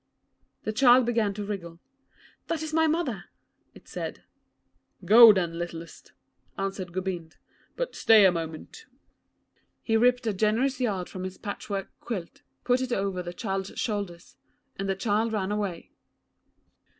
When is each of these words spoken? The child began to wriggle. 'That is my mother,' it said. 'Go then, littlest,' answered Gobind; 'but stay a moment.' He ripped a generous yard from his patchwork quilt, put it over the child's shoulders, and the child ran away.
The 0.63 0.73
child 0.73 1.05
began 1.05 1.31
to 1.35 1.45
wriggle. 1.45 1.77
'That 2.47 2.63
is 2.63 2.73
my 2.73 2.87
mother,' 2.87 3.25
it 3.75 3.87
said. 3.87 4.23
'Go 5.05 5.31
then, 5.31 5.59
littlest,' 5.59 6.13
answered 6.57 6.91
Gobind; 6.91 7.37
'but 7.75 7.93
stay 7.93 8.25
a 8.25 8.31
moment.' 8.31 8.87
He 9.83 9.95
ripped 9.97 10.25
a 10.25 10.33
generous 10.33 10.79
yard 10.81 11.07
from 11.07 11.23
his 11.23 11.37
patchwork 11.37 11.91
quilt, 11.99 12.41
put 12.63 12.81
it 12.81 12.91
over 12.91 13.21
the 13.21 13.31
child's 13.31 13.73
shoulders, 13.79 14.37
and 14.75 14.89
the 14.89 14.95
child 14.95 15.33
ran 15.33 15.51
away. 15.51 15.91